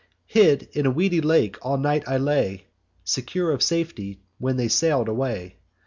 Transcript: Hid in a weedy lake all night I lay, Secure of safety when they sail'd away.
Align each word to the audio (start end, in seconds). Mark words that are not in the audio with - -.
Hid 0.25 0.67
in 0.71 0.87
a 0.87 0.89
weedy 0.89 1.21
lake 1.21 1.59
all 1.61 1.77
night 1.77 2.03
I 2.07 2.17
lay, 2.17 2.65
Secure 3.03 3.51
of 3.51 3.61
safety 3.61 4.19
when 4.39 4.57
they 4.57 4.67
sail'd 4.67 5.07
away. 5.07 5.57